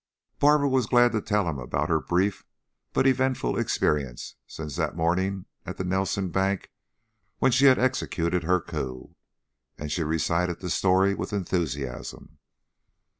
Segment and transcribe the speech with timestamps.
[0.39, 2.43] Barbara was glad to tell him about her brief
[2.91, 6.71] but eventful experience since that morning at the Nelson bank
[7.37, 9.13] when she had executed her coup,
[9.77, 12.39] and she recited the story with enthusiasm.